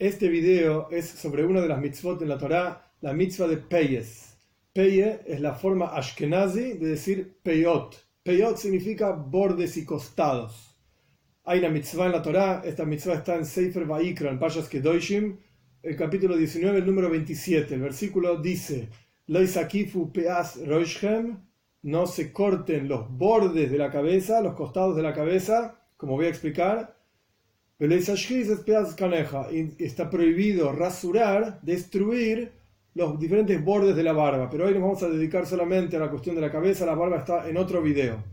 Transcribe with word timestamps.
Este 0.00 0.28
video 0.28 0.88
es 0.92 1.08
sobre 1.08 1.44
una 1.44 1.60
de 1.60 1.66
las 1.66 1.80
mitzvot 1.80 2.22
en 2.22 2.28
la 2.28 2.38
Torá, 2.38 2.92
la 3.00 3.12
mitzvah 3.12 3.48
de 3.48 3.56
Peyes. 3.56 4.38
Peye 4.72 5.22
es 5.26 5.40
la 5.40 5.54
forma 5.54 5.86
ashkenazi 5.86 6.74
de 6.74 6.86
decir 6.86 7.40
peyot. 7.42 7.96
Peyot 8.22 8.58
significa 8.58 9.10
bordes 9.10 9.76
y 9.76 9.84
costados. 9.84 10.78
Hay 11.42 11.58
una 11.58 11.70
mitzvah 11.70 12.06
en 12.06 12.12
la 12.12 12.22
Torá, 12.22 12.62
esta 12.64 12.84
mitzvah 12.84 13.14
está 13.14 13.34
en 13.34 13.44
Sefer 13.44 13.86
Vaikra, 13.86 14.30
en 14.30 14.38
Payas 14.38 14.68
Kedoshim, 14.68 15.36
el 15.82 15.96
capítulo 15.96 16.36
19, 16.36 16.78
el 16.78 16.86
número 16.86 17.10
27. 17.10 17.74
El 17.74 17.80
versículo 17.80 18.40
dice: 18.40 18.90
Loisakifu 19.26 20.12
peas 20.12 20.64
roishem, 20.64 21.38
no 21.82 22.06
se 22.06 22.32
corten 22.32 22.86
los 22.86 23.10
bordes 23.10 23.68
de 23.68 23.78
la 23.78 23.90
cabeza, 23.90 24.42
los 24.42 24.54
costados 24.54 24.94
de 24.94 25.02
la 25.02 25.12
cabeza, 25.12 25.88
como 25.96 26.12
voy 26.12 26.26
a 26.26 26.28
explicar. 26.28 26.97
Y 29.52 29.84
está 29.84 30.10
prohibido 30.10 30.72
rasurar, 30.72 31.60
destruir 31.62 32.50
los 32.94 33.20
diferentes 33.20 33.64
bordes 33.64 33.94
de 33.94 34.02
la 34.02 34.12
barba. 34.12 34.50
Pero 34.50 34.66
hoy 34.66 34.72
nos 34.72 34.82
vamos 34.82 35.02
a 35.04 35.08
dedicar 35.08 35.46
solamente 35.46 35.96
a 35.96 36.00
la 36.00 36.10
cuestión 36.10 36.34
de 36.34 36.40
la 36.40 36.50
cabeza. 36.50 36.84
La 36.84 36.96
barba 36.96 37.18
está 37.18 37.48
en 37.48 37.56
otro 37.56 37.80
video. 37.80 38.24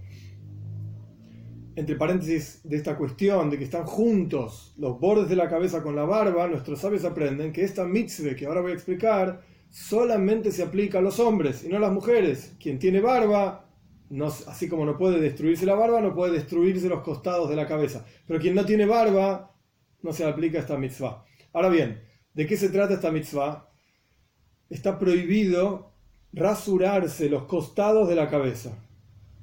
Entre 1.75 1.95
paréntesis 1.95 2.61
de 2.63 2.75
esta 2.75 2.97
cuestión 2.97 3.51
de 3.51 3.59
que 3.59 3.65
están 3.65 3.85
juntos 3.85 4.73
los 4.77 4.99
bordes 4.99 5.29
de 5.29 5.35
la 5.35 5.47
cabeza 5.47 5.83
con 5.83 5.95
la 5.95 6.05
barba, 6.05 6.47
nuestros 6.47 6.79
sabios 6.79 7.05
aprenden 7.05 7.53
que 7.53 7.63
esta 7.63 7.85
mitzvah 7.85 8.35
que 8.35 8.47
ahora 8.47 8.61
voy 8.61 8.71
a 8.71 8.75
explicar 8.75 9.43
solamente 9.69 10.51
se 10.51 10.63
aplica 10.63 10.97
a 10.97 11.01
los 11.01 11.19
hombres 11.19 11.63
y 11.63 11.67
no 11.67 11.77
a 11.77 11.81
las 11.81 11.91
mujeres. 11.91 12.55
Quien 12.59 12.79
tiene 12.79 12.99
barba, 12.99 13.64
así 14.47 14.69
como 14.69 14.85
no 14.85 14.97
puede 14.97 15.19
destruirse 15.19 15.65
la 15.65 15.75
barba, 15.75 16.01
no 16.01 16.13
puede 16.13 16.33
destruirse 16.33 16.89
los 16.89 17.01
costados 17.01 17.49
de 17.49 17.55
la 17.55 17.67
cabeza. 17.67 18.05
Pero 18.27 18.39
quien 18.39 18.55
no 18.55 18.65
tiene 18.65 18.85
barba, 18.85 19.53
no 20.01 20.13
se 20.13 20.25
aplica 20.25 20.59
esta 20.59 20.77
mitzvah. 20.77 21.25
Ahora 21.53 21.69
bien, 21.69 22.01
¿de 22.33 22.45
qué 22.45 22.57
se 22.57 22.69
trata 22.69 22.93
esta 22.93 23.11
mitzvah? 23.11 23.69
Está 24.69 24.97
prohibido 24.97 25.91
rasurarse 26.33 27.29
los 27.29 27.43
costados 27.43 28.07
de 28.07 28.15
la 28.15 28.29
cabeza. 28.29 28.77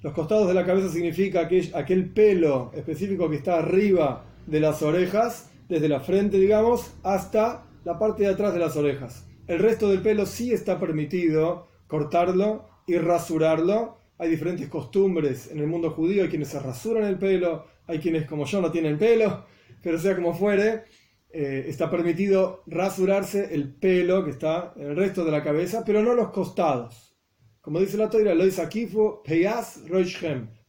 Los 0.00 0.12
costados 0.14 0.48
de 0.48 0.54
la 0.54 0.66
cabeza 0.66 0.88
significa 0.88 1.48
aquel 1.74 2.10
pelo 2.10 2.72
específico 2.74 3.30
que 3.30 3.36
está 3.36 3.58
arriba 3.58 4.24
de 4.46 4.60
las 4.60 4.82
orejas, 4.82 5.50
desde 5.68 5.88
la 5.88 6.00
frente, 6.00 6.38
digamos, 6.38 6.92
hasta 7.02 7.64
la 7.84 7.98
parte 7.98 8.24
de 8.24 8.30
atrás 8.30 8.52
de 8.52 8.58
las 8.58 8.76
orejas. 8.76 9.26
El 9.46 9.58
resto 9.58 9.88
del 9.88 10.02
pelo 10.02 10.26
sí 10.26 10.52
está 10.52 10.78
permitido 10.78 11.68
cortarlo 11.86 12.68
y 12.86 12.98
rasurarlo. 12.98 13.98
Hay 14.22 14.30
diferentes 14.30 14.68
costumbres 14.68 15.50
en 15.50 15.58
el 15.58 15.66
mundo 15.66 15.90
judío. 15.90 16.22
Hay 16.22 16.28
quienes 16.28 16.46
se 16.46 16.60
rasuran 16.60 17.02
el 17.02 17.18
pelo, 17.18 17.66
hay 17.88 17.98
quienes 17.98 18.24
como 18.24 18.44
yo 18.44 18.60
no 18.60 18.70
tienen 18.70 18.96
pelo, 18.96 19.46
pero 19.82 19.98
sea 19.98 20.14
como 20.14 20.32
fuere, 20.32 20.84
eh, 21.28 21.64
está 21.66 21.90
permitido 21.90 22.62
rasurarse 22.68 23.52
el 23.52 23.74
pelo 23.74 24.24
que 24.24 24.30
está 24.30 24.74
en 24.76 24.90
el 24.90 24.96
resto 24.96 25.24
de 25.24 25.32
la 25.32 25.42
cabeza, 25.42 25.82
pero 25.84 26.04
no 26.04 26.14
los 26.14 26.30
costados. 26.30 27.18
Como 27.60 27.80
dice 27.80 27.96
la 27.96 28.08
Torah, 28.08 28.32
lo 28.36 28.44
dice 28.44 28.62
aquí 28.62 28.88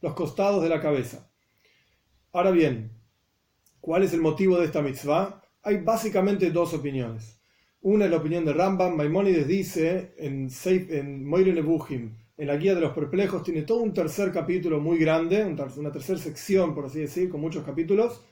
los 0.00 0.14
costados 0.14 0.60
de 0.60 0.68
la 0.68 0.80
cabeza. 0.80 1.30
Ahora 2.32 2.50
bien, 2.50 2.90
¿cuál 3.80 4.02
es 4.02 4.12
el 4.14 4.20
motivo 4.20 4.58
de 4.58 4.64
esta 4.64 4.82
mitzvah? 4.82 5.44
Hay 5.62 5.76
básicamente 5.76 6.50
dos 6.50 6.74
opiniones. 6.74 7.40
Una 7.82 8.06
es 8.06 8.10
la 8.10 8.16
opinión 8.16 8.44
de 8.44 8.52
Rambam. 8.52 8.96
Maimónides 8.96 9.46
dice 9.46 10.12
en, 10.18 10.48
en 10.64 11.24
Moire 11.24 11.52
Nebuchim, 11.52 12.23
en 12.36 12.46
la 12.48 12.56
Guía 12.56 12.74
de 12.74 12.80
los 12.80 12.92
Perplejos, 12.92 13.42
tiene 13.42 13.62
todo 13.62 13.78
un 13.78 13.94
tercer 13.94 14.32
capítulo 14.32 14.80
muy 14.80 14.98
grande, 14.98 15.44
una 15.44 15.92
tercera 15.92 16.18
sección, 16.18 16.74
por 16.74 16.86
así 16.86 17.00
decir, 17.00 17.30
con 17.30 17.40
muchos 17.40 17.64
capítulos, 17.64 18.22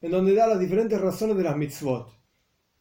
en 0.00 0.10
donde 0.10 0.34
da 0.34 0.46
las 0.46 0.60
diferentes 0.60 1.00
razones 1.00 1.36
de 1.36 1.42
las 1.42 1.56
mitzvot. 1.56 2.08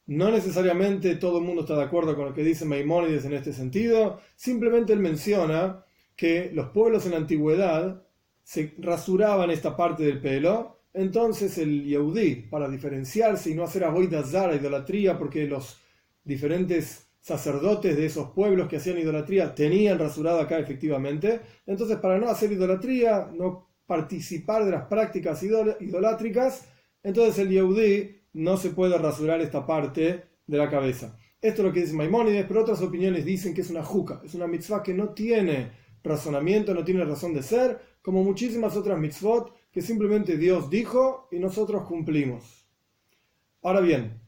No 0.07 0.31
necesariamente 0.31 1.15
todo 1.15 1.39
el 1.39 1.43
mundo 1.43 1.61
está 1.61 1.75
de 1.75 1.83
acuerdo 1.83 2.15
con 2.15 2.25
lo 2.25 2.33
que 2.33 2.43
dice 2.43 2.65
Maimónides 2.65 3.25
en 3.25 3.33
este 3.33 3.53
sentido, 3.53 4.21
simplemente 4.35 4.93
él 4.93 4.99
menciona 4.99 5.83
que 6.15 6.49
los 6.53 6.69
pueblos 6.69 7.05
en 7.05 7.11
la 7.11 7.17
antigüedad 7.17 8.03
se 8.43 8.73
rasuraban 8.79 9.51
esta 9.51 9.75
parte 9.77 10.03
del 10.03 10.19
pelo, 10.19 10.79
entonces 10.93 11.57
el 11.57 11.83
Yehudí, 11.85 12.47
para 12.49 12.67
diferenciarse 12.67 13.51
y 13.51 13.53
no 13.53 13.63
hacer 13.63 13.83
zara, 14.25 14.55
idolatría, 14.55 15.17
porque 15.17 15.45
los 15.45 15.79
diferentes 16.23 17.08
sacerdotes 17.29 17.95
de 17.95 18.07
esos 18.07 18.31
pueblos 18.31 18.67
que 18.67 18.77
hacían 18.77 18.97
idolatría 18.97 19.53
tenían 19.53 19.99
rasurado 19.99 20.41
acá 20.41 20.57
efectivamente. 20.57 21.39
Entonces, 21.65 21.97
para 21.97 22.17
no 22.17 22.27
hacer 22.27 22.51
idolatría, 22.51 23.29
no 23.33 23.69
participar 23.85 24.65
de 24.65 24.71
las 24.71 24.87
prácticas 24.87 25.41
idolátricas, 25.43 26.67
entonces 27.03 27.37
el 27.39 27.49
Yehudí 27.49 28.17
no 28.33 28.57
se 28.57 28.71
puede 28.71 28.97
rasurar 28.97 29.41
esta 29.41 29.65
parte 29.65 30.23
de 30.45 30.57
la 30.57 30.69
cabeza. 30.69 31.17
Esto 31.41 31.61
es 31.61 31.67
lo 31.67 31.73
que 31.73 31.81
dice 31.81 31.93
Maimónides, 31.93 32.45
pero 32.47 32.61
otras 32.61 32.81
opiniones 32.81 33.23
dicen 33.23 33.53
que 33.53 33.61
es 33.61 33.69
una 33.69 33.83
juca, 33.83 34.21
es 34.25 34.33
una 34.33 34.47
mitzvah 34.47 34.83
que 34.83 34.93
no 34.93 35.09
tiene 35.09 35.71
razonamiento, 36.03 36.73
no 36.73 36.83
tiene 36.83 37.05
razón 37.05 37.33
de 37.33 37.43
ser, 37.43 37.79
como 38.01 38.23
muchísimas 38.23 38.75
otras 38.75 38.99
mitzvot 38.99 39.53
que 39.71 39.81
simplemente 39.81 40.37
Dios 40.37 40.69
dijo 40.69 41.27
y 41.31 41.37
nosotros 41.37 41.83
cumplimos. 41.87 42.67
Ahora 43.61 43.81
bien, 43.81 44.19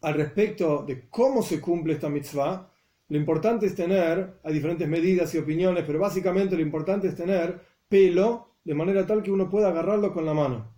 al 0.00 0.14
respecto 0.14 0.84
de 0.86 1.08
cómo 1.08 1.42
se 1.42 1.60
cumple 1.60 1.94
esta 1.94 2.08
mitzvah, 2.08 2.70
lo 3.08 3.16
importante 3.16 3.66
es 3.66 3.74
tener, 3.74 4.38
hay 4.42 4.52
diferentes 4.52 4.86
medidas 4.86 5.34
y 5.34 5.38
opiniones, 5.38 5.84
pero 5.86 5.98
básicamente 5.98 6.56
lo 6.56 6.62
importante 6.62 7.08
es 7.08 7.16
tener 7.16 7.60
pelo 7.88 8.56
de 8.64 8.74
manera 8.74 9.06
tal 9.06 9.22
que 9.22 9.30
uno 9.30 9.48
pueda 9.48 9.68
agarrarlo 9.68 10.12
con 10.12 10.26
la 10.26 10.34
mano. 10.34 10.74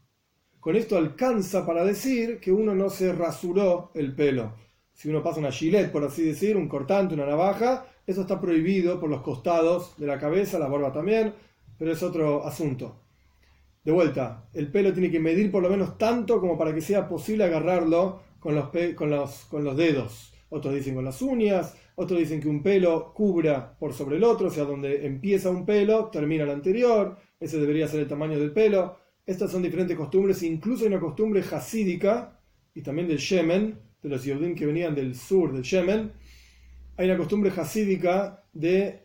Con 0.60 0.76
esto 0.76 0.97
alcanza 0.97 1.66
para 1.66 1.84
decir 1.84 2.38
que 2.38 2.53
uno 2.53 2.75
no 2.75 2.88
se 2.88 3.12
rasuró 3.12 3.91
el 3.94 4.14
pelo. 4.14 4.54
Si 4.92 5.08
uno 5.08 5.22
pasa 5.22 5.41
una 5.41 5.50
gilet, 5.50 5.91
por 5.91 6.04
así 6.04 6.22
decir, 6.22 6.56
un 6.56 6.69
cortante, 6.69 7.14
una 7.14 7.26
navaja, 7.26 7.87
eso 8.06 8.20
está 8.20 8.41
prohibido 8.41 9.00
por 9.00 9.10
los 9.10 9.22
costados 9.22 9.97
de 9.97 10.06
la 10.06 10.19
cabeza, 10.19 10.58
la 10.58 10.69
barba 10.69 10.92
también, 10.92 11.34
pero 11.78 11.92
es 11.92 12.02
otro 12.02 12.47
asunto. 12.47 13.00
De 13.82 13.91
vuelta, 13.91 14.48
el 14.52 14.70
pelo 14.70 14.92
tiene 14.92 15.10
que 15.10 15.19
medir 15.19 15.50
por 15.50 15.62
lo 15.62 15.70
menos 15.70 15.97
tanto 15.97 16.38
como 16.38 16.58
para 16.58 16.75
que 16.75 16.82
sea 16.82 17.08
posible 17.08 17.44
agarrarlo 17.44 18.20
con 18.40 18.54
los, 18.54 18.70
con 18.96 19.10
los, 19.10 19.44
con 19.44 19.62
los 19.64 19.76
dedos. 19.76 20.32
Otros 20.48 20.74
dicen 20.74 20.96
con 20.96 21.04
las 21.04 21.22
uñas, 21.22 21.76
otros 21.94 22.18
dicen 22.18 22.40
que 22.40 22.48
un 22.48 22.62
pelo 22.62 23.12
cubra 23.14 23.76
por 23.78 23.92
sobre 23.92 24.16
el 24.16 24.24
otro, 24.24 24.48
o 24.48 24.50
sea, 24.50 24.64
donde 24.64 25.06
empieza 25.06 25.50
un 25.50 25.64
pelo, 25.64 26.06
termina 26.10 26.44
el 26.44 26.50
anterior, 26.50 27.16
ese 27.38 27.58
debería 27.58 27.86
ser 27.86 28.00
el 28.00 28.08
tamaño 28.08 28.38
del 28.38 28.52
pelo. 28.52 28.96
Estas 29.24 29.52
son 29.52 29.62
diferentes 29.62 29.96
costumbres, 29.96 30.42
incluso 30.42 30.82
hay 30.82 30.88
una 30.88 30.98
costumbre 30.98 31.44
hasídica 31.52 32.40
y 32.74 32.82
también 32.82 33.06
del 33.06 33.18
Yemen, 33.18 33.78
de 34.02 34.08
los 34.08 34.24
Yehudim 34.24 34.56
que 34.56 34.66
venían 34.66 34.94
del 34.94 35.14
sur 35.14 35.52
del 35.52 35.62
Yemen. 35.62 36.12
Hay 36.96 37.06
una 37.06 37.18
costumbre 37.18 37.52
hasídica 37.54 38.44
de 38.52 39.04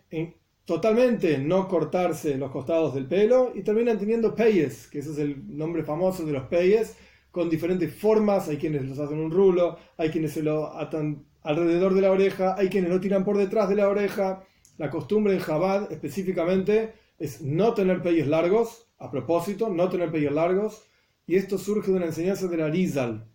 totalmente 0.65 1.37
no 1.37 1.67
cortarse 1.67 2.37
los 2.37 2.51
costados 2.51 2.95
del 2.95 3.05
pelo 3.05 3.51
y 3.53 3.61
terminan 3.61 3.99
teniendo 3.99 4.33
peyes, 4.33 4.87
que 4.87 4.99
ese 4.99 5.11
es 5.11 5.17
el 5.19 5.55
nombre 5.55 5.83
famoso 5.83 6.25
de 6.25 6.33
los 6.33 6.47
peyes, 6.47 6.95
con 7.35 7.49
diferentes 7.49 7.93
formas, 7.93 8.47
hay 8.47 8.55
quienes 8.55 8.87
los 8.87 8.97
hacen 8.97 9.19
un 9.19 9.29
rulo, 9.29 9.77
hay 9.97 10.09
quienes 10.09 10.31
se 10.31 10.41
lo 10.41 10.73
atan 10.73 11.25
alrededor 11.43 11.93
de 11.93 11.99
la 11.99 12.09
oreja, 12.09 12.55
hay 12.57 12.69
quienes 12.69 12.89
lo 12.89 13.01
tiran 13.01 13.25
por 13.25 13.37
detrás 13.37 13.67
de 13.67 13.75
la 13.75 13.89
oreja. 13.89 14.45
La 14.77 14.89
costumbre 14.89 15.33
en 15.33 15.41
Jabad 15.41 15.91
específicamente 15.91 16.93
es 17.19 17.41
no 17.41 17.73
tener 17.73 18.01
peyes 18.01 18.25
largos, 18.27 18.87
a 18.99 19.11
propósito, 19.11 19.67
no 19.67 19.89
tener 19.89 20.13
peyes 20.13 20.31
largos, 20.31 20.85
y 21.27 21.35
esto 21.35 21.57
surge 21.57 21.91
de 21.91 21.97
una 21.97 22.05
enseñanza 22.05 22.47
del 22.47 22.61
Arizal. 22.61 23.27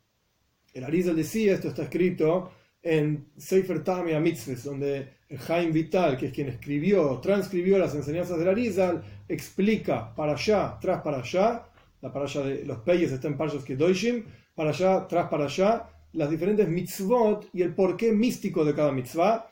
El 0.73 0.85
Arizal 0.85 1.15
decía, 1.15 1.53
esto 1.53 1.69
está 1.69 1.83
escrito 1.83 2.53
en 2.83 3.27
Sefer 3.37 3.85
Tamia 3.85 4.19
donde 4.65 5.11
Jaime 5.37 5.73
Vital, 5.73 6.17
que 6.17 6.29
es 6.29 6.33
quien 6.33 6.49
escribió, 6.49 7.21
transcribió 7.21 7.77
las 7.77 7.95
enseñanzas 7.95 8.39
del 8.39 8.49
Arizal, 8.49 9.05
explica 9.29 10.15
para 10.15 10.33
allá, 10.33 10.79
tras 10.81 11.03
para 11.03 11.19
allá, 11.19 11.67
la 12.01 12.13
paralla 12.13 12.43
de 12.43 12.65
los 12.65 12.79
peyes 12.79 13.13
está 13.13 13.29
en 13.29 13.37
Parshas 13.37 13.65
Kedoshim, 13.65 14.25
para 14.55 14.71
allá, 14.71 15.07
tras 15.07 15.29
para 15.29 15.45
allá, 15.45 15.89
las 16.13 16.31
diferentes 16.31 16.69
mitzvot 16.69 17.49
y 17.53 17.63
el 17.63 17.75
porqué 17.75 18.13
místico 18.13 18.65
de 18.65 18.75
cada 18.75 18.93
mitzvah. 18.93 19.47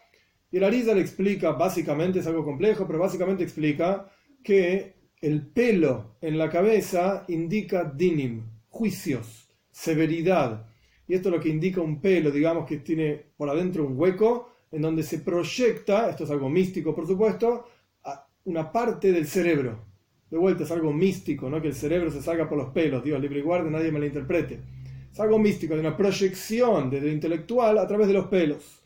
Y 0.50 0.56
el 0.56 0.64
Arizal 0.64 0.98
explica, 0.98 1.52
básicamente, 1.52 2.20
es 2.20 2.26
algo 2.26 2.44
complejo, 2.44 2.86
pero 2.86 2.98
básicamente 2.98 3.44
explica 3.44 4.10
que 4.42 4.94
el 5.20 5.46
pelo 5.46 6.16
en 6.20 6.38
la 6.38 6.48
cabeza 6.48 7.24
indica 7.28 7.84
dinim, 7.84 8.44
juicios, 8.68 9.50
severidad. 9.70 10.66
Y 11.06 11.14
esto 11.14 11.28
es 11.28 11.34
lo 11.34 11.40
que 11.40 11.48
indica 11.48 11.80
un 11.80 12.00
pelo, 12.00 12.30
digamos 12.30 12.66
que 12.66 12.78
tiene 12.78 13.26
por 13.36 13.50
adentro 13.50 13.84
un 13.84 13.98
hueco 13.98 14.52
en 14.70 14.82
donde 14.82 15.02
se 15.02 15.20
proyecta, 15.20 16.10
esto 16.10 16.24
es 16.24 16.30
algo 16.30 16.48
místico 16.48 16.94
por 16.94 17.06
supuesto, 17.06 17.66
una 18.44 18.70
parte 18.70 19.12
del 19.12 19.26
cerebro 19.26 19.87
de 20.30 20.36
vuelta 20.36 20.64
es 20.64 20.70
algo 20.70 20.92
místico, 20.92 21.48
¿no? 21.48 21.60
que 21.60 21.68
el 21.68 21.74
cerebro 21.74 22.10
se 22.10 22.22
salga 22.22 22.48
por 22.48 22.58
los 22.58 22.68
pelos, 22.70 23.02
Dios 23.02 23.20
libre 23.20 23.40
y 23.40 23.42
guarde, 23.42 23.70
nadie 23.70 23.90
me 23.90 23.98
lo 23.98 24.06
interprete. 24.06 24.60
Es 25.10 25.18
algo 25.20 25.38
místico, 25.38 25.74
de 25.74 25.80
una 25.80 25.96
proyección 25.96 26.90
desde 26.90 27.06
lo 27.06 27.12
intelectual 27.12 27.78
a 27.78 27.86
través 27.86 28.08
de 28.08 28.12
los 28.12 28.26
pelos. 28.26 28.82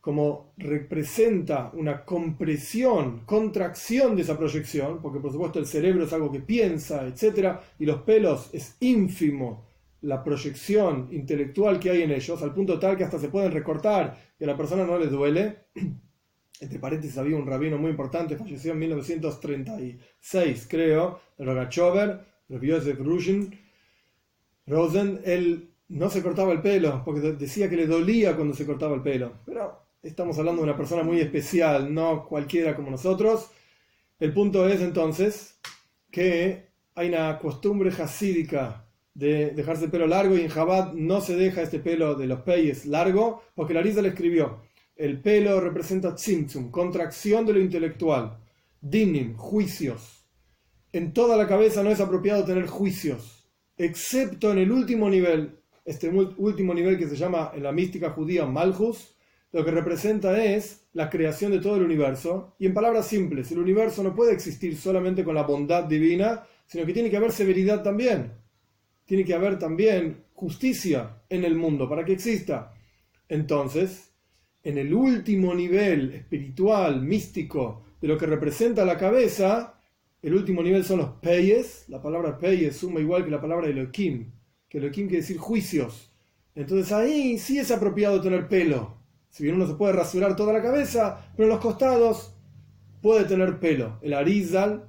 Como 0.00 0.52
representa 0.56 1.70
una 1.74 2.04
compresión, 2.04 3.22
contracción 3.26 4.14
de 4.14 4.22
esa 4.22 4.38
proyección, 4.38 5.02
porque 5.02 5.18
por 5.18 5.32
supuesto 5.32 5.58
el 5.58 5.66
cerebro 5.66 6.04
es 6.04 6.12
algo 6.12 6.30
que 6.30 6.38
piensa, 6.38 7.04
etc., 7.06 7.56
y 7.80 7.86
los 7.86 8.02
pelos 8.02 8.50
es 8.52 8.76
ínfimo 8.80 9.66
la 10.02 10.22
proyección 10.22 11.08
intelectual 11.10 11.80
que 11.80 11.90
hay 11.90 12.02
en 12.02 12.12
ellos, 12.12 12.40
al 12.40 12.54
punto 12.54 12.78
tal 12.78 12.96
que 12.96 13.02
hasta 13.02 13.18
se 13.18 13.28
pueden 13.28 13.50
recortar 13.50 14.16
y 14.38 14.44
a 14.44 14.46
la 14.46 14.56
persona 14.56 14.84
no 14.84 14.98
les 14.98 15.10
duele. 15.10 15.66
Entre 16.60 16.78
paréntesis, 16.78 17.18
había 17.18 17.36
un 17.36 17.46
rabino 17.46 17.76
muy 17.78 17.90
importante, 17.90 18.36
falleció 18.36 18.72
en 18.72 18.78
1936, 18.78 20.66
creo, 20.68 21.20
Rogachover, 21.38 22.20
Yosef 22.48 22.98
Ruzhin, 22.98 23.58
Rosen, 24.66 25.20
él 25.24 25.70
no 25.88 26.10
se 26.10 26.22
cortaba 26.22 26.52
el 26.52 26.62
pelo, 26.62 27.02
porque 27.04 27.20
decía 27.20 27.68
que 27.68 27.76
le 27.76 27.86
dolía 27.86 28.34
cuando 28.34 28.54
se 28.54 28.66
cortaba 28.66 28.94
el 28.94 29.02
pelo. 29.02 29.40
Pero 29.44 29.86
estamos 30.02 30.38
hablando 30.38 30.62
de 30.62 30.68
una 30.68 30.76
persona 30.76 31.02
muy 31.02 31.20
especial, 31.20 31.92
no 31.92 32.26
cualquiera 32.26 32.74
como 32.74 32.90
nosotros. 32.90 33.50
El 34.18 34.32
punto 34.32 34.68
es 34.68 34.80
entonces 34.80 35.60
que 36.10 36.66
hay 36.94 37.08
una 37.08 37.38
costumbre 37.38 37.90
hasídica 37.90 38.86
de 39.14 39.50
dejarse 39.50 39.84
el 39.84 39.90
pelo 39.90 40.06
largo 40.06 40.36
y 40.36 40.42
en 40.42 40.48
Jabad 40.48 40.92
no 40.92 41.20
se 41.20 41.36
deja 41.36 41.62
este 41.62 41.78
pelo 41.78 42.14
de 42.14 42.26
los 42.26 42.40
peyes 42.40 42.86
largo, 42.86 43.42
porque 43.54 43.74
la 43.74 43.80
Larisa 43.80 44.02
le 44.02 44.08
escribió, 44.08 44.62
el 44.96 45.20
pelo 45.20 45.60
representa 45.60 46.14
tzimtzum, 46.14 46.70
contracción 46.70 47.44
de 47.44 47.52
lo 47.52 47.60
intelectual, 47.60 48.38
dinim, 48.80 49.36
juicios. 49.36 50.26
En 50.92 51.12
toda 51.12 51.36
la 51.36 51.46
cabeza 51.46 51.82
no 51.82 51.90
es 51.90 52.00
apropiado 52.00 52.44
tener 52.44 52.66
juicios, 52.66 53.48
excepto 53.76 54.50
en 54.50 54.58
el 54.58 54.72
último 54.72 55.10
nivel, 55.10 55.58
este 55.84 56.08
último 56.08 56.72
nivel 56.72 56.96
que 56.98 57.08
se 57.08 57.16
llama 57.16 57.52
en 57.54 57.62
la 57.62 57.72
mística 57.72 58.10
judía 58.10 58.46
Malchus, 58.46 59.14
lo 59.52 59.64
que 59.64 59.70
representa 59.70 60.42
es 60.42 60.86
la 60.92 61.08
creación 61.08 61.52
de 61.52 61.60
todo 61.60 61.76
el 61.76 61.82
universo. 61.82 62.54
Y 62.58 62.66
en 62.66 62.74
palabras 62.74 63.06
simples, 63.06 63.50
el 63.52 63.58
universo 63.58 64.02
no 64.02 64.14
puede 64.14 64.32
existir 64.32 64.76
solamente 64.76 65.24
con 65.24 65.34
la 65.34 65.44
bondad 65.44 65.84
divina, 65.84 66.44
sino 66.66 66.84
que 66.84 66.92
tiene 66.92 67.10
que 67.10 67.16
haber 67.16 67.32
severidad 67.32 67.82
también. 67.82 68.32
Tiene 69.04 69.24
que 69.24 69.34
haber 69.34 69.58
también 69.58 70.24
justicia 70.34 71.22
en 71.28 71.44
el 71.44 71.54
mundo 71.54 71.88
para 71.88 72.04
que 72.04 72.12
exista. 72.12 72.74
Entonces, 73.28 74.05
en 74.66 74.78
el 74.78 74.92
último 74.92 75.54
nivel 75.54 76.10
espiritual, 76.10 77.00
místico, 77.00 77.84
de 78.00 78.08
lo 78.08 78.18
que 78.18 78.26
representa 78.26 78.84
la 78.84 78.98
cabeza, 78.98 79.80
el 80.20 80.34
último 80.34 80.60
nivel 80.60 80.82
son 80.82 80.98
los 80.98 81.10
peyes. 81.20 81.84
La 81.86 82.02
palabra 82.02 82.36
peyes 82.36 82.74
suma 82.74 82.98
igual 82.98 83.24
que 83.24 83.30
la 83.30 83.40
palabra 83.40 83.68
Elohim, 83.68 84.32
que 84.68 84.78
Elohim 84.78 85.06
quiere 85.06 85.18
decir 85.18 85.38
juicios. 85.38 86.12
Entonces 86.56 86.90
ahí 86.90 87.38
sí 87.38 87.60
es 87.60 87.70
apropiado 87.70 88.20
tener 88.20 88.48
pelo. 88.48 88.96
Si 89.28 89.44
bien 89.44 89.54
uno 89.54 89.68
se 89.68 89.74
puede 89.74 89.92
rasurar 89.92 90.34
toda 90.34 90.52
la 90.52 90.62
cabeza, 90.62 91.30
pero 91.36 91.44
en 91.44 91.54
los 91.54 91.60
costados 91.62 92.34
puede 93.00 93.24
tener 93.24 93.60
pelo. 93.60 94.00
El 94.02 94.14
Arizal 94.14 94.88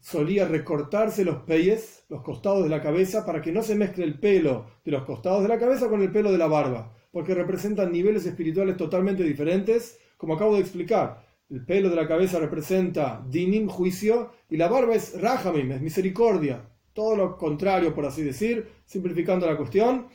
solía 0.00 0.48
recortarse 0.48 1.24
los 1.24 1.44
peyes, 1.44 2.06
los 2.08 2.22
costados 2.22 2.64
de 2.64 2.70
la 2.70 2.82
cabeza, 2.82 3.24
para 3.24 3.40
que 3.40 3.52
no 3.52 3.62
se 3.62 3.76
mezcle 3.76 4.04
el 4.04 4.18
pelo 4.18 4.66
de 4.84 4.90
los 4.90 5.04
costados 5.04 5.44
de 5.44 5.48
la 5.48 5.60
cabeza 5.60 5.88
con 5.88 6.02
el 6.02 6.10
pelo 6.10 6.32
de 6.32 6.38
la 6.38 6.48
barba, 6.48 6.92
porque 7.12 7.34
representan 7.34 7.92
niveles 7.92 8.26
espirituales 8.26 8.76
totalmente 8.76 9.22
diferentes, 9.22 9.98
como 10.16 10.34
acabo 10.34 10.54
de 10.54 10.62
explicar. 10.62 11.24
El 11.50 11.64
pelo 11.64 11.90
de 11.90 11.96
la 11.96 12.08
cabeza 12.08 12.40
representa 12.40 13.22
dinim, 13.28 13.68
juicio, 13.68 14.32
y 14.48 14.56
la 14.56 14.68
barba 14.68 14.94
es 14.94 15.20
rahamim, 15.20 15.72
es 15.72 15.82
misericordia. 15.82 16.62
Todo 16.94 17.14
lo 17.14 17.36
contrario, 17.36 17.94
por 17.94 18.06
así 18.06 18.22
decir, 18.22 18.66
simplificando 18.86 19.46
la 19.46 19.56
cuestión. 19.56 20.08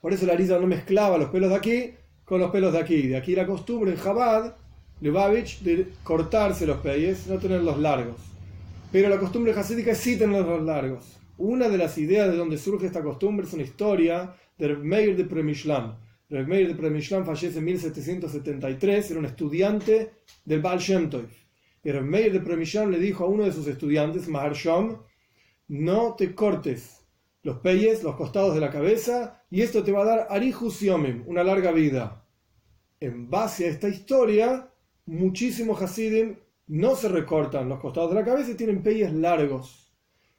Por 0.00 0.12
eso 0.12 0.26
la 0.26 0.34
Arisa 0.34 0.58
no 0.58 0.66
mezclaba 0.66 1.16
los 1.16 1.30
pelos 1.30 1.50
de 1.50 1.56
aquí 1.56 1.94
con 2.24 2.40
los 2.40 2.50
pelos 2.50 2.72
de 2.72 2.78
aquí. 2.78 3.08
De 3.08 3.16
aquí 3.16 3.34
la 3.34 3.46
costumbre 3.46 3.92
en 3.92 3.96
Jabad, 3.96 4.54
Lubavitch, 5.00 5.60
de 5.60 5.86
cortarse 6.02 6.66
los 6.66 6.78
peyes, 6.78 7.26
no 7.26 7.38
tenerlos 7.38 7.78
largos. 7.78 8.16
Pero 8.90 9.08
la 9.08 9.18
costumbre 9.18 9.52
hasídica 9.52 9.92
es 9.92 9.98
sí 9.98 10.18
tenerlos 10.18 10.62
largos. 10.62 11.18
Una 11.38 11.68
de 11.68 11.78
las 11.78 11.96
ideas 11.96 12.30
de 12.30 12.36
donde 12.36 12.58
surge 12.58 12.86
esta 12.86 13.02
costumbre 13.02 13.46
es 13.46 13.52
una 13.54 13.62
historia 13.62 14.34
de 14.58 14.76
Meir 14.76 15.16
de 15.16 15.24
Premishlan. 16.32 16.48
Meir 16.48 16.68
de 16.68 16.74
Premishlan 16.74 17.26
fallece 17.26 17.58
en 17.58 17.64
1773, 17.64 19.10
era 19.10 19.20
un 19.20 19.26
estudiante 19.26 20.12
del 20.44 20.62
Baal 20.62 20.78
Shem 20.78 21.10
Tov. 21.10 21.28
Y 21.84 21.92
Meir 21.92 22.32
de 22.32 22.40
Premishlan 22.40 22.90
le 22.90 22.98
dijo 22.98 23.24
a 23.24 23.28
uno 23.28 23.44
de 23.44 23.52
sus 23.52 23.66
estudiantes, 23.66 24.28
Maharsham, 24.28 25.02
no 25.68 26.14
te 26.14 26.34
cortes 26.34 27.00
los 27.42 27.58
peyes, 27.58 28.02
los 28.02 28.16
costados 28.16 28.54
de 28.54 28.60
la 28.60 28.70
cabeza, 28.70 29.42
y 29.50 29.62
esto 29.62 29.82
te 29.82 29.92
va 29.92 30.02
a 30.02 30.06
dar 30.06 30.26
Arihus 30.30 30.80
Yomim, 30.80 31.24
una 31.26 31.42
larga 31.42 31.72
vida. 31.72 32.24
En 33.00 33.28
base 33.28 33.66
a 33.66 33.68
esta 33.68 33.88
historia, 33.88 34.70
muchísimos 35.06 35.82
Hasidim 35.82 36.36
no 36.68 36.94
se 36.94 37.08
recortan 37.08 37.68
los 37.68 37.80
costados 37.80 38.10
de 38.10 38.20
la 38.20 38.24
cabeza 38.24 38.52
y 38.52 38.54
tienen 38.54 38.82
peyes 38.82 39.12
largos. 39.12 39.91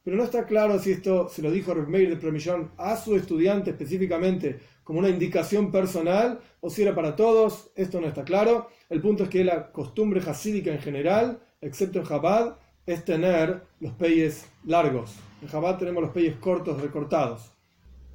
Pero 0.04 0.18
no 0.18 0.24
está 0.24 0.46
claro 0.46 0.80
si 0.80 0.92
esto 0.92 1.30
se 1.30 1.42
lo 1.42 1.50
dijo 1.50 1.74
Meir 1.76 2.10
de 2.10 2.18
Premillón 2.18 2.72
a 2.78 2.98
su 2.98 3.16
estudiante 3.16 3.72
específicamente 3.72 4.60
como 4.84 5.00
una 5.00 5.10
indicación 5.10 5.72
personal 5.72 6.42
o 6.60 6.70
si 6.70 6.82
era 6.82 6.94
para 6.94 7.16
todos. 7.16 7.72
Esto 7.76 8.02
no 8.02 8.08
está 8.08 8.24
claro. 8.24 8.68
El 8.90 9.02
punto 9.02 9.24
es 9.24 9.30
que 9.30 9.44
la 9.44 9.72
costumbre 9.72 10.22
hasídica 10.26 10.72
en 10.72 10.80
general, 10.80 11.40
excepto 11.62 12.00
en 12.00 12.06
Jabad, 12.06 12.58
es 12.86 13.06
tener 13.06 13.64
los 13.80 13.94
peyes 13.94 14.50
largos. 14.66 15.16
En 15.42 15.48
Jabad 15.48 15.78
tenemos 15.78 16.04
los 16.04 16.12
peyes 16.12 16.36
cortos 16.36 16.82
recortados. 16.82 17.54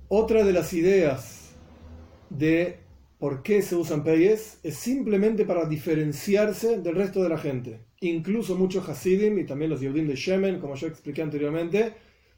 Otra 0.08 0.44
de 0.44 0.52
las 0.52 0.72
ideas 0.74 1.56
de 2.28 2.80
por 3.18 3.42
qué 3.42 3.62
se 3.62 3.74
usan 3.74 4.04
peyes 4.04 4.58
es 4.62 4.76
simplemente 4.76 5.44
para 5.44 5.66
diferenciarse 5.66 6.78
del 6.78 6.94
resto 6.94 7.22
de 7.22 7.28
la 7.28 7.38
gente. 7.38 7.80
Incluso 8.00 8.54
muchos 8.54 8.88
Hasidim 8.88 9.38
y 9.38 9.44
también 9.44 9.70
los 9.70 9.80
Yehudim 9.80 10.06
de 10.06 10.14
Shemen, 10.14 10.60
como 10.60 10.76
yo 10.76 10.86
expliqué 10.86 11.22
anteriormente, 11.22 11.94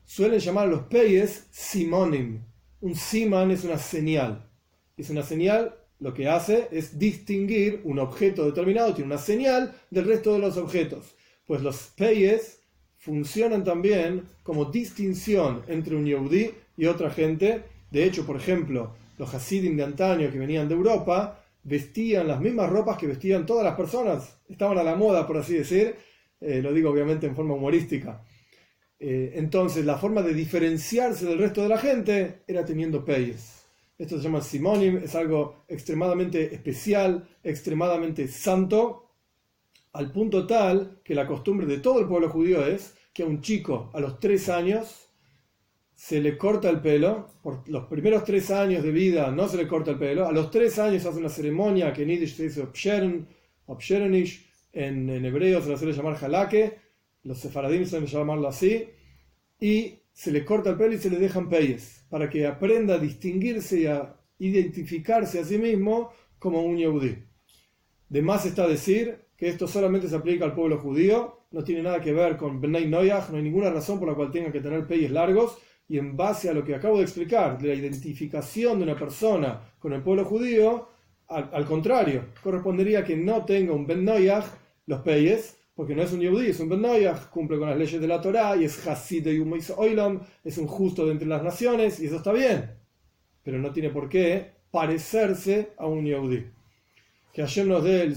suelen 0.06 0.40
llamar 0.40 0.68
a 0.68 0.70
los 0.70 0.82
peyes 0.82 1.46
simonim. 1.50 2.40
Un 2.80 2.94
siman 2.94 3.50
es 3.50 3.64
una 3.64 3.76
señal. 3.76 4.48
Es 4.96 5.10
una 5.10 5.22
señal, 5.22 5.76
lo 5.98 6.14
que 6.14 6.28
hace 6.28 6.68
es 6.70 6.98
distinguir 6.98 7.82
un 7.84 7.98
objeto 7.98 8.46
determinado, 8.46 8.94
tiene 8.94 9.12
una 9.12 9.18
señal 9.18 9.74
del 9.90 10.06
resto 10.06 10.32
de 10.32 10.38
los 10.38 10.56
objetos. 10.56 11.14
Pues 11.46 11.60
los 11.62 11.92
peyes 11.94 12.60
funcionan 12.96 13.64
también 13.64 14.22
como 14.42 14.64
distinción 14.66 15.62
entre 15.68 15.94
un 15.94 16.06
Yehudi 16.06 16.52
y 16.78 16.86
otra 16.86 17.10
gente. 17.10 17.64
De 17.90 18.04
hecho, 18.04 18.24
por 18.24 18.36
ejemplo, 18.36 18.94
los 19.20 19.34
Hasidim 19.34 19.76
de 19.76 19.84
antaño 19.84 20.32
que 20.32 20.38
venían 20.38 20.66
de 20.66 20.74
Europa 20.74 21.44
vestían 21.62 22.26
las 22.26 22.40
mismas 22.40 22.70
ropas 22.70 22.96
que 22.96 23.06
vestían 23.06 23.44
todas 23.44 23.62
las 23.62 23.76
personas. 23.76 24.40
Estaban 24.48 24.78
a 24.78 24.82
la 24.82 24.96
moda, 24.96 25.26
por 25.26 25.36
así 25.36 25.54
decir. 25.56 25.94
Eh, 26.40 26.62
lo 26.62 26.72
digo 26.72 26.90
obviamente 26.90 27.26
en 27.26 27.36
forma 27.36 27.52
humorística. 27.52 28.24
Eh, 28.98 29.32
entonces, 29.34 29.84
la 29.84 29.98
forma 29.98 30.22
de 30.22 30.32
diferenciarse 30.32 31.26
del 31.26 31.38
resto 31.38 31.62
de 31.62 31.68
la 31.68 31.76
gente 31.76 32.44
era 32.46 32.64
teniendo 32.64 33.04
peyes. 33.04 33.62
Esto 33.98 34.16
se 34.16 34.22
llama 34.22 34.40
simonim, 34.40 34.96
es 34.96 35.14
algo 35.14 35.64
extremadamente 35.68 36.54
especial, 36.54 37.28
extremadamente 37.44 38.26
santo, 38.26 39.10
al 39.92 40.10
punto 40.12 40.46
tal 40.46 41.02
que 41.04 41.14
la 41.14 41.26
costumbre 41.26 41.66
de 41.66 41.80
todo 41.80 42.00
el 42.00 42.08
pueblo 42.08 42.30
judío 42.30 42.66
es 42.66 42.94
que 43.12 43.22
a 43.22 43.26
un 43.26 43.42
chico 43.42 43.90
a 43.92 44.00
los 44.00 44.18
tres 44.18 44.48
años 44.48 45.09
se 46.00 46.18
le 46.18 46.38
corta 46.38 46.70
el 46.70 46.80
pelo, 46.80 47.28
por 47.42 47.68
los 47.68 47.84
primeros 47.84 48.24
tres 48.24 48.50
años 48.50 48.82
de 48.82 48.90
vida 48.90 49.30
no 49.30 49.46
se 49.46 49.58
le 49.58 49.68
corta 49.68 49.90
el 49.90 49.98
pelo, 49.98 50.26
a 50.26 50.32
los 50.32 50.50
tres 50.50 50.78
años 50.78 51.04
hace 51.04 51.18
una 51.18 51.28
ceremonia 51.28 51.92
que 51.92 52.04
en 52.04 52.08
Yiddish 52.08 52.36
se 52.36 52.44
dice 52.44 52.62
Obsherenish, 53.66 54.50
en, 54.72 55.10
hebreo 55.10 55.60
se 55.60 55.68
la 55.68 55.76
suele 55.76 55.92
llamar 55.92 56.16
halake, 56.18 56.78
los 57.24 57.38
sefaradim 57.38 57.84
suelen 57.84 58.08
llamarlo 58.08 58.48
así, 58.48 58.88
y 59.60 59.98
se 60.10 60.32
le 60.32 60.42
corta 60.42 60.70
el 60.70 60.78
pelo 60.78 60.94
y 60.94 60.98
se 60.98 61.10
le 61.10 61.18
dejan 61.18 61.50
peyes, 61.50 62.06
para 62.08 62.30
que 62.30 62.46
aprenda 62.46 62.94
a 62.94 62.98
distinguirse 62.98 63.80
y 63.80 63.86
a 63.86 64.16
identificarse 64.38 65.38
a 65.38 65.44
sí 65.44 65.58
mismo 65.58 66.12
como 66.38 66.62
un 66.62 66.78
yehudí. 66.78 67.18
De 68.08 68.22
más 68.22 68.46
está 68.46 68.66
decir 68.66 69.26
que 69.36 69.48
esto 69.48 69.68
solamente 69.68 70.08
se 70.08 70.16
aplica 70.16 70.46
al 70.46 70.54
pueblo 70.54 70.78
judío, 70.78 71.44
no 71.50 71.62
tiene 71.62 71.82
nada 71.82 72.00
que 72.00 72.14
ver 72.14 72.38
con 72.38 72.58
Bnei 72.58 72.88
Noyach, 72.88 73.28
no 73.28 73.36
hay 73.36 73.42
ninguna 73.42 73.68
razón 73.68 73.98
por 73.98 74.08
la 74.08 74.14
cual 74.14 74.30
tenga 74.30 74.50
que 74.50 74.60
tener 74.60 74.86
peyes 74.86 75.10
largos, 75.10 75.58
y 75.90 75.98
en 75.98 76.16
base 76.16 76.48
a 76.48 76.54
lo 76.54 76.64
que 76.64 76.74
acabo 76.74 76.98
de 76.98 77.02
explicar, 77.02 77.58
de 77.58 77.68
la 77.68 77.74
identificación 77.74 78.78
de 78.78 78.84
una 78.84 78.96
persona 78.96 79.60
con 79.80 79.92
el 79.92 80.02
pueblo 80.02 80.24
judío, 80.24 80.88
al, 81.26 81.66
contrario, 81.66 82.26
correspondería 82.42 83.04
que 83.04 83.16
no 83.16 83.44
tenga 83.44 83.72
un 83.72 83.86
Ben 83.86 84.04
Noyach, 84.04 84.46
los 84.86 85.00
peyes, 85.02 85.58
porque 85.74 85.94
no 85.94 86.02
es 86.02 86.12
un 86.12 86.20
Yehudi, 86.20 86.50
es 86.50 86.60
un 86.60 86.68
Ben 86.68 86.80
Noyach, 86.80 87.28
cumple 87.30 87.58
con 87.58 87.68
las 87.68 87.76
leyes 87.76 88.00
de 88.00 88.06
la 88.06 88.20
Torá, 88.20 88.56
y 88.56 88.64
es 88.64 88.86
Hasid 88.86 89.24
de 89.24 89.72
Oilam, 89.76 90.20
es 90.44 90.58
un 90.58 90.68
justo 90.68 91.04
de 91.04 91.12
entre 91.12 91.26
las 91.28 91.42
naciones, 91.42 91.98
y 92.00 92.06
eso 92.06 92.16
está 92.16 92.32
bien, 92.32 92.70
pero 93.42 93.58
no 93.58 93.72
tiene 93.72 93.90
por 93.90 94.08
qué 94.08 94.52
parecerse 94.70 95.72
a 95.76 95.86
un 95.86 96.06
Yehudi 96.06 96.46
que 97.32 97.42
Hashem 97.42 97.68
nos 97.68 97.84
dé 97.84 98.02
el 98.02 98.16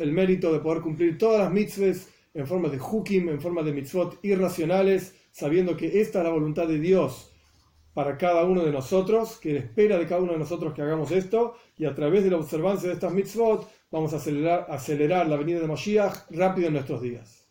el 0.00 0.12
mérito 0.12 0.52
de 0.52 0.58
poder 0.58 0.82
cumplir 0.82 1.18
todas 1.18 1.40
las 1.40 1.52
mitzvahs 1.52 2.08
en 2.34 2.46
forma 2.46 2.68
de 2.68 2.78
hukim, 2.78 3.28
en 3.28 3.40
forma 3.40 3.62
de 3.62 3.72
mitzvot 3.72 4.18
irracionales, 4.22 5.14
sabiendo 5.34 5.76
que 5.76 6.00
esta 6.00 6.20
es 6.20 6.24
la 6.24 6.30
voluntad 6.30 6.68
de 6.68 6.78
Dios 6.78 7.32
para 7.92 8.16
cada 8.16 8.44
uno 8.44 8.64
de 8.64 8.70
nosotros, 8.70 9.36
que 9.38 9.56
espera 9.56 9.98
de 9.98 10.06
cada 10.06 10.20
uno 10.20 10.32
de 10.32 10.38
nosotros 10.38 10.72
que 10.72 10.82
hagamos 10.82 11.10
esto, 11.10 11.56
y 11.76 11.86
a 11.86 11.94
través 11.94 12.22
de 12.22 12.30
la 12.30 12.36
observancia 12.36 12.88
de 12.88 12.94
estas 12.94 13.12
mitzvot 13.12 13.68
vamos 13.90 14.12
a 14.12 14.18
acelerar, 14.18 15.28
la 15.28 15.36
venida 15.36 15.58
de 15.58 15.66
Mashiach 15.66 16.30
rápido 16.30 16.68
en 16.68 16.74
nuestros 16.74 17.02
días. 17.02 17.43